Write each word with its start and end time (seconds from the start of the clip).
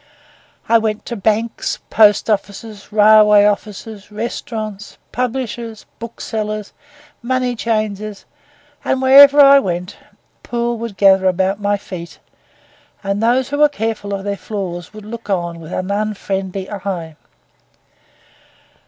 I 0.67 0.79
went 0.79 1.05
to 1.05 1.15
banks, 1.15 1.77
post 1.91 2.27
offices, 2.27 2.91
railway 2.91 3.45
offices, 3.45 4.11
restaurants, 4.11 4.97
publishers, 5.11 5.85
booksellers, 5.99 6.73
money 7.21 7.55
changers, 7.55 8.25
and 8.83 8.99
wherever 8.99 9.39
I 9.39 9.59
went 9.59 9.97
a 10.13 10.15
pool 10.41 10.75
would 10.79 10.97
gather 10.97 11.27
about 11.27 11.61
my 11.61 11.77
feet, 11.77 12.17
and 13.03 13.21
those 13.21 13.49
who 13.49 13.59
were 13.59 13.69
careful 13.69 14.15
of 14.15 14.23
their 14.23 14.35
floors 14.37 14.91
would 14.91 15.05
look 15.05 15.29
on 15.29 15.59
with 15.59 15.71
an 15.71 15.91
unfriendly 15.91 16.67
eye. 16.71 17.15